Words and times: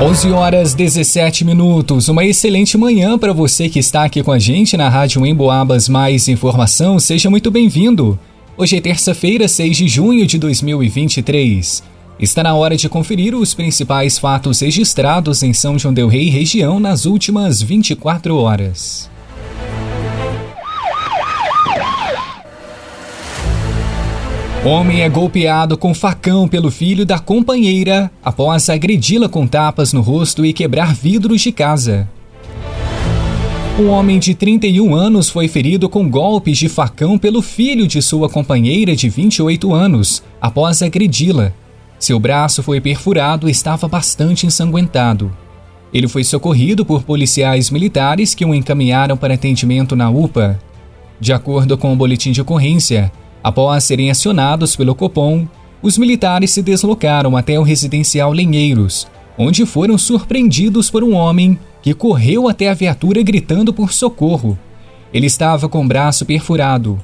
11 0.00 0.30
horas 0.30 0.74
17 0.74 1.44
minutos. 1.44 2.08
Uma 2.08 2.24
excelente 2.24 2.78
manhã 2.78 3.18
para 3.18 3.32
você 3.32 3.68
que 3.68 3.80
está 3.80 4.04
aqui 4.04 4.22
com 4.22 4.30
a 4.30 4.38
gente 4.38 4.76
na 4.76 4.88
Rádio 4.88 5.26
Emboabas 5.26 5.88
Mais 5.88 6.28
Informação. 6.28 7.00
Seja 7.00 7.28
muito 7.28 7.50
bem-vindo. 7.50 8.16
Hoje 8.56 8.76
é 8.76 8.80
terça-feira, 8.80 9.48
6 9.48 9.76
de 9.76 9.88
junho 9.88 10.24
de 10.24 10.38
2023. 10.38 11.82
Está 12.20 12.44
na 12.44 12.54
hora 12.54 12.76
de 12.76 12.88
conferir 12.88 13.34
os 13.34 13.54
principais 13.54 14.20
fatos 14.20 14.60
registrados 14.60 15.42
em 15.42 15.52
São 15.52 15.76
João 15.76 15.92
del 15.92 16.06
Rei 16.06 16.28
região 16.28 16.78
nas 16.78 17.04
últimas 17.04 17.60
24 17.60 18.36
horas. 18.36 19.10
Homem 24.68 25.00
é 25.00 25.08
golpeado 25.08 25.78
com 25.78 25.94
facão 25.94 26.46
pelo 26.46 26.70
filho 26.70 27.06
da 27.06 27.18
companheira 27.18 28.10
após 28.22 28.68
agredi-la 28.68 29.26
com 29.26 29.46
tapas 29.46 29.94
no 29.94 30.02
rosto 30.02 30.44
e 30.44 30.52
quebrar 30.52 30.94
vidros 30.94 31.40
de 31.40 31.50
casa. 31.50 32.06
Um 33.80 33.88
homem 33.88 34.18
de 34.18 34.34
31 34.34 34.94
anos 34.94 35.30
foi 35.30 35.48
ferido 35.48 35.88
com 35.88 36.06
golpes 36.06 36.58
de 36.58 36.68
facão 36.68 37.16
pelo 37.16 37.40
filho 37.40 37.86
de 37.86 38.02
sua 38.02 38.28
companheira 38.28 38.94
de 38.94 39.08
28 39.08 39.72
anos 39.72 40.22
após 40.38 40.82
agredi-la. 40.82 41.50
Seu 41.98 42.20
braço 42.20 42.62
foi 42.62 42.78
perfurado 42.78 43.48
e 43.48 43.50
estava 43.50 43.88
bastante 43.88 44.44
ensanguentado. 44.44 45.34
Ele 45.94 46.06
foi 46.06 46.24
socorrido 46.24 46.84
por 46.84 47.04
policiais 47.04 47.70
militares 47.70 48.34
que 48.34 48.44
o 48.44 48.54
encaminharam 48.54 49.16
para 49.16 49.32
atendimento 49.32 49.96
na 49.96 50.10
UPA. 50.10 50.60
De 51.18 51.32
acordo 51.32 51.78
com 51.78 51.90
o 51.90 51.96
boletim 51.96 52.32
de 52.32 52.42
ocorrência, 52.42 53.10
Após 53.48 53.84
serem 53.84 54.10
acionados 54.10 54.76
pelo 54.76 54.94
Copom, 54.94 55.48
os 55.80 55.96
militares 55.96 56.50
se 56.50 56.60
deslocaram 56.60 57.34
até 57.34 57.58
o 57.58 57.62
residencial 57.62 58.30
Lenheiros, 58.30 59.08
onde 59.38 59.64
foram 59.64 59.96
surpreendidos 59.96 60.90
por 60.90 61.02
um 61.02 61.14
homem 61.14 61.58
que 61.80 61.94
correu 61.94 62.46
até 62.46 62.68
a 62.68 62.74
viatura 62.74 63.22
gritando 63.22 63.72
por 63.72 63.90
socorro. 63.90 64.58
Ele 65.14 65.24
estava 65.24 65.66
com 65.66 65.82
o 65.82 65.88
braço 65.88 66.26
perfurado. 66.26 67.00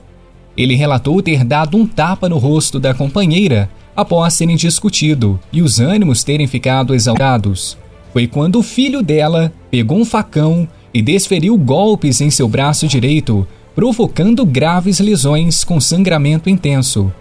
Ele 0.54 0.74
relatou 0.74 1.22
ter 1.22 1.44
dado 1.44 1.78
um 1.78 1.86
tapa 1.86 2.28
no 2.28 2.36
rosto 2.36 2.78
da 2.78 2.92
companheira 2.92 3.70
após 3.96 4.34
serem 4.34 4.54
discutido 4.54 5.40
e 5.50 5.62
os 5.62 5.80
ânimos 5.80 6.22
terem 6.22 6.46
ficado 6.46 6.94
exaltados. 6.94 7.78
Foi 8.12 8.26
quando 8.26 8.58
o 8.58 8.62
filho 8.62 9.02
dela 9.02 9.50
pegou 9.70 9.98
um 9.98 10.04
facão 10.04 10.68
e 10.92 11.00
desferiu 11.00 11.56
golpes 11.56 12.20
em 12.20 12.28
seu 12.28 12.46
braço 12.46 12.86
direito, 12.86 13.48
provocando 13.74 14.46
graves 14.46 15.00
lesões 15.00 15.64
com 15.64 15.80
sangramento 15.80 16.48
intenso. 16.48 17.12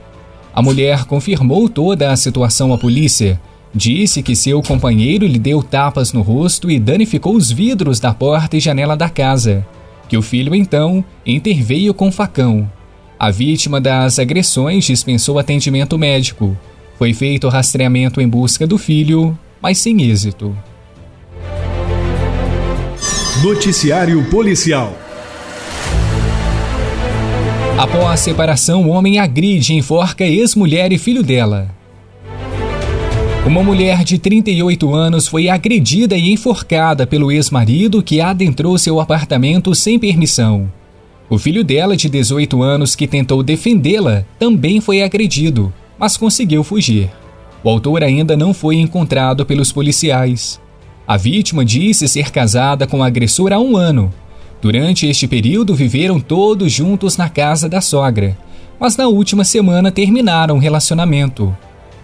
A 0.54 0.62
mulher 0.62 1.06
confirmou 1.06 1.68
toda 1.68 2.12
a 2.12 2.16
situação 2.16 2.72
à 2.72 2.78
polícia. 2.78 3.42
Disse 3.74 4.22
que 4.22 4.36
seu 4.36 4.62
companheiro 4.62 5.26
lhe 5.26 5.40
deu 5.40 5.64
tapas 5.64 6.14
no 6.14 6.22
rosto 6.22 6.70
e 6.70 6.78
danificou 6.78 7.36
os 7.36 7.52
vidros 7.52 8.00
da 8.00 8.14
porta 8.14 8.56
e 8.56 8.60
janela 8.60 8.96
da 8.96 9.10
casa. 9.10 9.66
Que 10.08 10.16
o 10.16 10.22
filho 10.22 10.54
então 10.54 11.04
interveio 11.26 11.92
com 11.92 12.12
facão. 12.12 12.70
A 13.18 13.32
vítima 13.32 13.82
das 13.82 14.20
agressões 14.20 14.86
dispensou 14.86 15.40
atendimento 15.40 15.98
médico. 15.98 16.56
Foi 17.00 17.16
feito 17.16 17.50
rastreamento 17.50 18.22
em 18.22 18.28
busca 18.28 18.68
do 18.68 18.78
filho, 18.78 19.36
mas 19.60 19.80
sem 19.80 20.04
êxito. 20.04 20.56
Noticiário 23.42 24.24
Policial 24.30 25.03
Após 27.78 28.06
a 28.06 28.16
separação, 28.16 28.86
o 28.86 28.90
homem 28.90 29.18
agride 29.18 29.74
enforca 29.74 30.24
ex-mulher 30.24 30.94
e 30.94 30.98
filho 31.00 31.24
dela. 31.24 31.70
Uma 33.48 33.64
mulher 33.64 34.04
de 34.04 34.20
38 34.20 34.94
anos 34.94 35.28
foi 35.28 35.50
agredida 35.50 36.16
e 36.16 36.32
enforcada 36.32 37.08
pelo 37.08 37.32
ex-marido 37.32 38.04
que 38.04 38.22
adentrou 38.22 38.78
seu 38.78 39.00
apartamento 39.00 39.74
sem 39.74 39.98
permissão. 39.98 40.72
O 41.28 41.40
filho 41.40 41.64
dela, 41.64 41.98
de 41.98 42.08
18 42.08 42.62
anos, 42.62 42.96
que 42.96 43.08
tentou 43.08 43.42
defendê-la, 43.42 44.24
também 44.38 44.80
foi 44.80 45.02
agredido, 45.02 45.74
mas 45.98 46.16
conseguiu 46.16 46.64
fugir. 46.64 47.10
O 47.64 47.70
autor 47.70 48.04
ainda 48.04 48.38
não 48.38 48.54
foi 48.54 48.76
encontrado 48.76 49.48
pelos 49.48 49.72
policiais. 49.72 50.62
A 51.08 51.18
vítima 51.18 51.66
disse 51.66 52.08
ser 52.08 52.32
casada 52.32 52.86
com 52.86 53.00
o 53.00 53.04
agressor 53.04 53.52
há 53.52 53.60
um 53.60 53.76
ano 53.76 54.14
Durante 54.64 55.08
este 55.08 55.28
período, 55.28 55.76
viveram 55.76 56.22
todos 56.22 56.72
juntos 56.72 57.18
na 57.18 57.28
casa 57.28 57.68
da 57.68 57.82
sogra, 57.82 58.38
mas 58.80 58.96
na 58.96 59.10
última 59.10 59.44
semana 59.44 59.92
terminaram 59.92 60.56
o 60.56 60.60
relacionamento. 60.60 61.54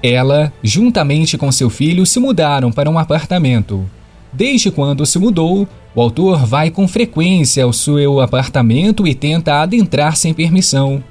Ela, 0.03 0.51
juntamente 0.61 1.37
com 1.37 1.49
seu 1.53 1.69
filho, 1.69 2.05
se 2.05 2.19
mudaram 2.19 2.69
para 2.69 2.89
um 2.89 2.99
apartamento. 2.99 3.89
Desde 4.33 4.69
quando 4.69 5.05
se 5.05 5.17
mudou, 5.17 5.65
o 5.95 6.01
autor 6.01 6.45
vai 6.45 6.69
com 6.69 6.85
frequência 6.85 7.63
ao 7.63 7.71
seu 7.71 8.19
apartamento 8.19 9.07
e 9.07 9.15
tenta 9.15 9.61
adentrar 9.61 10.17
sem 10.17 10.33
permissão. 10.33 11.01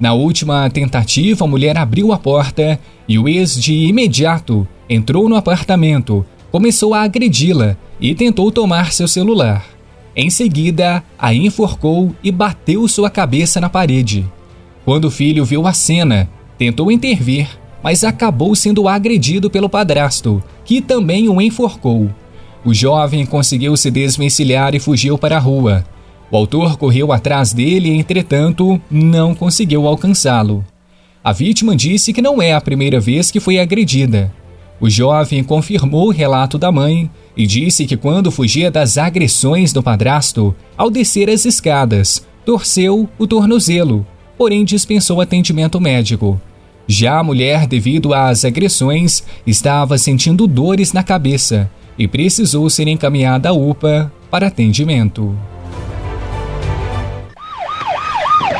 Na 0.00 0.14
última 0.14 0.68
tentativa, 0.68 1.44
a 1.44 1.48
mulher 1.48 1.78
abriu 1.78 2.12
a 2.12 2.18
porta 2.18 2.76
e 3.06 3.20
o 3.20 3.28
ex 3.28 3.54
de 3.54 3.72
imediato 3.72 4.66
entrou 4.90 5.28
no 5.28 5.36
apartamento, 5.36 6.26
começou 6.50 6.92
a 6.92 7.02
agredi-la 7.02 7.76
e 8.00 8.16
tentou 8.16 8.50
tomar 8.50 8.90
seu 8.90 9.06
celular. 9.06 9.77
Em 10.20 10.30
seguida, 10.30 11.00
a 11.16 11.32
enforcou 11.32 12.12
e 12.24 12.32
bateu 12.32 12.88
sua 12.88 13.08
cabeça 13.08 13.60
na 13.60 13.68
parede. 13.68 14.26
Quando 14.84 15.04
o 15.04 15.10
filho 15.12 15.44
viu 15.44 15.64
a 15.64 15.72
cena, 15.72 16.28
tentou 16.58 16.90
intervir, 16.90 17.48
mas 17.84 18.02
acabou 18.02 18.52
sendo 18.56 18.88
agredido 18.88 19.48
pelo 19.48 19.68
padrasto, 19.68 20.42
que 20.64 20.80
também 20.80 21.28
o 21.28 21.40
enforcou. 21.40 22.10
O 22.64 22.74
jovem 22.74 23.24
conseguiu 23.24 23.76
se 23.76 23.92
desvencilhar 23.92 24.74
e 24.74 24.80
fugiu 24.80 25.16
para 25.16 25.36
a 25.36 25.38
rua. 25.38 25.84
O 26.32 26.36
autor 26.36 26.76
correu 26.76 27.12
atrás 27.12 27.52
dele 27.52 27.96
entretanto, 27.96 28.80
não 28.90 29.36
conseguiu 29.36 29.86
alcançá-lo. 29.86 30.66
A 31.22 31.32
vítima 31.32 31.76
disse 31.76 32.12
que 32.12 32.20
não 32.20 32.42
é 32.42 32.54
a 32.54 32.60
primeira 32.60 32.98
vez 32.98 33.30
que 33.30 33.38
foi 33.38 33.60
agredida. 33.60 34.34
O 34.80 34.88
jovem 34.88 35.42
confirmou 35.42 36.06
o 36.06 36.12
relato 36.12 36.56
da 36.56 36.70
mãe 36.70 37.10
e 37.36 37.46
disse 37.46 37.84
que 37.84 37.96
quando 37.96 38.30
fugia 38.30 38.70
das 38.70 38.96
agressões 38.96 39.72
do 39.72 39.82
padrasto, 39.82 40.54
ao 40.76 40.90
descer 40.90 41.28
as 41.28 41.44
escadas, 41.44 42.24
torceu 42.44 43.08
o 43.18 43.26
tornozelo, 43.26 44.06
porém 44.36 44.64
dispensou 44.64 45.20
atendimento 45.20 45.80
médico. 45.80 46.40
Já 46.86 47.18
a 47.18 47.22
mulher, 47.22 47.66
devido 47.66 48.14
às 48.14 48.44
agressões, 48.44 49.22
estava 49.46 49.98
sentindo 49.98 50.46
dores 50.46 50.92
na 50.92 51.02
cabeça 51.02 51.70
e 51.98 52.06
precisou 52.06 52.70
ser 52.70 52.88
encaminhada 52.88 53.50
à 53.50 53.52
UPA 53.52 54.10
para 54.30 54.46
atendimento. 54.46 55.36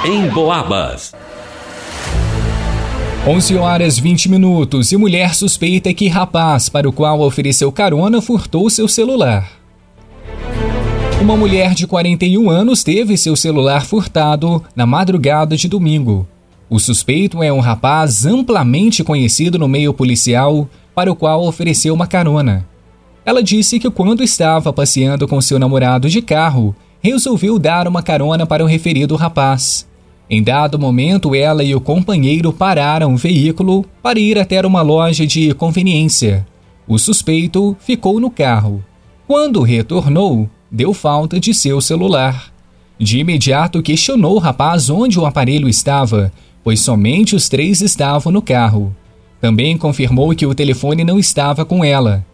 Em 0.05 0.29
Boabas. 0.29 1.15
11 3.31 3.57
horas 3.59 3.99
20 3.99 4.31
minutos 4.31 4.91
e 4.91 4.97
mulher 4.97 5.35
suspeita 5.35 5.93
que 5.93 6.09
rapaz 6.09 6.71
para 6.71 6.89
o 6.89 6.93
qual 6.93 7.21
ofereceu 7.21 7.71
carona 7.71 8.23
furtou 8.23 8.71
seu 8.71 8.89
celular. 8.89 9.53
Uma 11.21 11.37
mulher 11.37 11.75
de 11.75 11.87
41 11.87 12.49
anos 12.49 12.83
teve 12.83 13.19
seu 13.19 13.37
celular 13.37 13.85
furtado 13.85 14.65
na 14.75 14.87
madrugada 14.87 15.59
de 15.59 15.69
domingo. 15.69 16.27
O 16.71 16.79
suspeito 16.79 17.43
é 17.43 17.53
um 17.53 17.61
rapaz 17.61 18.25
amplamente 18.25 19.05
conhecido 19.05 19.59
no 19.59 19.69
meio 19.69 19.93
policial 19.93 20.67
para 20.95 21.13
o 21.13 21.15
qual 21.15 21.45
ofereceu 21.47 21.93
uma 21.93 22.07
carona. 22.07 22.67
Ela 23.27 23.43
disse 23.43 23.79
que 23.79 23.91
quando 23.91 24.25
estava 24.25 24.73
passeando 24.73 25.29
com 25.29 25.39
seu 25.43 25.59
namorado 25.59 26.09
de 26.09 26.23
carro, 26.23 26.75
resolveu 27.03 27.59
dar 27.59 27.87
uma 27.87 28.03
carona 28.03 28.47
para 28.47 28.65
o 28.65 28.67
referido 28.67 29.17
rapaz. 29.17 29.87
Em 30.31 30.43
dado 30.43 30.79
momento, 30.79 31.35
ela 31.35 31.65
e 31.65 31.75
o 31.75 31.81
companheiro 31.81 32.53
pararam 32.53 33.15
o 33.15 33.17
veículo 33.17 33.85
para 34.03 34.19
ir 34.19 34.39
até 34.39 34.65
uma 34.67 34.83
loja 34.83 35.27
de 35.27 35.55
conveniência. 35.55 36.47
O 36.87 36.99
suspeito 36.99 37.75
ficou 37.81 38.21
no 38.21 38.31
carro. 38.31 38.85
Quando 39.27 39.63
retornou, 39.63 40.49
deu 40.71 40.93
falta 40.93 41.41
de 41.41 41.55
seu 41.55 41.81
celular. 41.81 42.53
De 42.99 43.19
imediato 43.21 43.83
questionou 43.83 44.35
o 44.35 44.39
rapaz 44.39 44.91
onde 44.91 45.19
o 45.19 45.25
aparelho 45.25 45.69
estava, 45.69 46.31
pois 46.63 46.81
somente 46.81 47.35
os 47.35 47.49
três 47.49 47.81
estavam 47.81 48.31
no 48.31 48.43
carro. 48.43 48.95
Também 49.41 49.79
confirmou 49.79 50.35
que 50.35 50.45
o 50.45 50.55
telefone 50.55 51.05
não 51.05 51.19
estava 51.19 51.65
com 51.65 51.83
ela. 51.83 52.25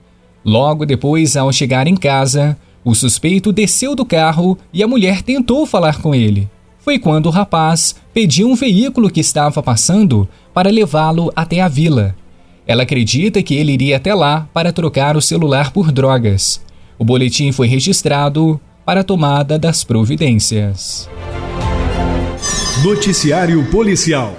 Logo 0.44 0.84
depois, 0.84 1.36
ao 1.36 1.52
chegar 1.52 1.86
em 1.86 1.96
casa, 1.96 2.56
o 2.84 2.92
suspeito 2.92 3.52
desceu 3.52 3.94
do 3.94 4.04
carro 4.04 4.58
e 4.72 4.82
a 4.82 4.88
mulher 4.88 5.22
tentou 5.22 5.64
falar 5.64 6.02
com 6.02 6.12
ele 6.12 6.48
foi 6.84 6.98
quando 6.98 7.26
o 7.26 7.30
rapaz 7.30 7.96
pediu 8.12 8.46
um 8.46 8.54
veículo 8.54 9.10
que 9.10 9.20
estava 9.20 9.62
passando 9.62 10.28
para 10.52 10.70
levá-lo 10.70 11.32
até 11.34 11.62
a 11.62 11.66
vila. 11.66 12.14
Ela 12.66 12.82
acredita 12.82 13.42
que 13.42 13.54
ele 13.54 13.72
iria 13.72 13.96
até 13.96 14.14
lá 14.14 14.46
para 14.52 14.70
trocar 14.70 15.16
o 15.16 15.22
celular 15.22 15.72
por 15.72 15.90
drogas. 15.90 16.60
O 16.98 17.04
boletim 17.04 17.52
foi 17.52 17.66
registrado 17.66 18.60
para 18.84 19.00
a 19.00 19.04
tomada 19.04 19.58
das 19.58 19.82
providências. 19.82 21.08
Noticiário 22.84 23.64
Policial 23.70 24.36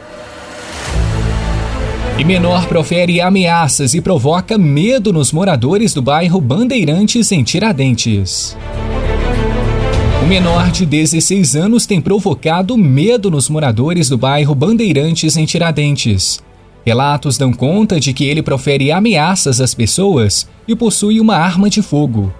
E 2.19 2.23
menor 2.23 2.67
profere 2.67 3.19
ameaças 3.21 3.95
e 3.95 4.01
provoca 4.01 4.55
medo 4.55 5.11
nos 5.11 5.31
moradores 5.31 5.95
do 5.95 6.01
bairro 6.01 6.39
Bandeirantes, 6.39 7.31
em 7.31 7.43
Tiradentes. 7.43 8.55
O 10.23 10.27
menor 10.27 10.71
de 10.71 10.85
16 10.85 11.55
anos 11.55 11.85
tem 11.85 12.01
provocado 12.01 12.77
medo 12.77 13.29
nos 13.29 13.47
moradores 13.47 14.09
do 14.09 14.17
bairro 14.17 14.55
Bandeirantes, 14.55 15.37
em 15.37 15.45
Tiradentes. 15.45 16.43
Relatos 16.85 17.37
dão 17.37 17.53
conta 17.53 17.99
de 17.99 18.11
que 18.13 18.25
ele 18.25 18.41
profere 18.41 18.91
ameaças 18.91 19.61
às 19.61 19.75
pessoas 19.75 20.47
e 20.67 20.75
possui 20.75 21.19
uma 21.19 21.35
arma 21.35 21.69
de 21.69 21.81
fogo. 21.81 22.33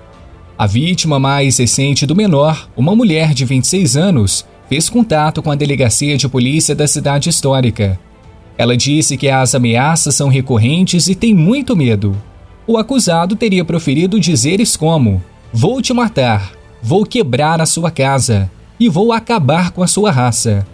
A 0.58 0.66
vítima 0.66 1.20
mais 1.20 1.58
recente 1.58 2.06
do 2.06 2.16
menor, 2.16 2.70
uma 2.76 2.96
mulher 2.96 3.34
de 3.34 3.44
26 3.44 3.98
anos, 3.98 4.46
fez 4.70 4.90
contato 4.90 5.44
com 5.44 5.52
a 5.52 5.56
delegacia 5.56 6.18
de 6.18 6.28
polícia 6.28 6.74
da 6.74 6.88
cidade 6.88 7.30
histórica. 7.30 8.00
Ela 8.58 8.78
disse 8.78 9.18
que 9.18 9.30
as 9.30 9.54
ameaças 9.54 10.16
são 10.16 10.30
recorrentes 10.30 11.08
e 11.08 11.14
tem 11.14 11.36
muito 11.36 11.76
medo. 11.76 12.16
O 12.66 12.78
acusado 12.78 13.36
teria 13.36 13.66
proferido 13.66 14.20
dizeres 14.20 14.76
como: 14.76 15.22
Vou 15.54 15.82
te 15.82 15.94
matar, 15.94 16.52
vou 16.86 17.04
quebrar 17.04 17.60
a 17.60 17.66
sua 17.66 17.90
casa 17.90 18.48
e 18.80 18.88
vou 18.88 19.12
acabar 19.12 19.72
com 19.72 19.82
a 19.82 19.88
sua 19.88 20.12
raça. 20.12 20.68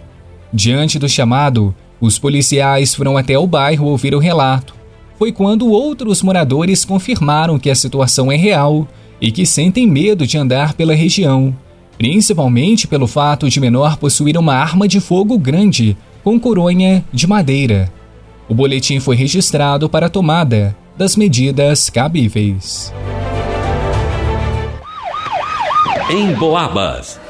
Diante 0.52 0.98
do 0.98 1.08
chamado, 1.08 1.74
os 1.98 2.18
policiais 2.18 2.94
foram 2.94 3.16
até 3.16 3.38
o 3.38 3.46
bairro 3.46 3.86
ouvir 3.86 4.14
o 4.14 4.18
relato. 4.18 4.74
Foi 5.18 5.32
quando 5.32 5.70
outros 5.70 6.20
moradores 6.20 6.84
confirmaram 6.84 7.58
que 7.58 7.70
a 7.70 7.74
situação 7.74 8.30
é 8.30 8.36
real 8.36 8.86
e 9.22 9.32
que 9.32 9.46
sentem 9.46 9.86
medo 9.86 10.26
de 10.26 10.36
andar 10.36 10.74
pela 10.74 10.94
região, 10.94 11.56
principalmente 11.96 12.86
pelo 12.86 13.06
fato 13.06 13.48
de 13.48 13.58
menor 13.58 13.96
possuir 13.96 14.36
uma 14.36 14.54
arma 14.54 14.86
de 14.86 15.00
fogo 15.00 15.38
grande 15.38 15.96
com 16.22 16.38
coronha 16.38 17.02
de 17.10 17.26
madeira. 17.26 17.90
O 18.50 18.54
boletim 18.54 19.00
foi 19.00 19.16
registrado 19.16 19.88
para 19.88 20.08
a 20.08 20.10
tomada 20.10 20.76
das 20.94 21.16
medidas 21.16 21.88
cabíveis. 21.88 22.92
Em 26.10 26.32
Boabas. 26.34 27.20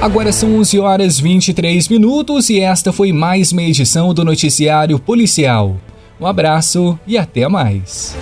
Agora 0.00 0.32
são 0.32 0.56
11 0.56 0.78
horas 0.80 1.18
23 1.18 1.88
minutos 1.88 2.50
e 2.50 2.60
esta 2.60 2.92
foi 2.92 3.12
mais 3.12 3.52
uma 3.52 3.62
edição 3.62 4.12
do 4.14 4.24
Noticiário 4.24 4.98
Policial. 4.98 5.76
Um 6.20 6.26
abraço 6.26 6.98
e 7.06 7.18
até 7.18 7.48
mais. 7.48 8.16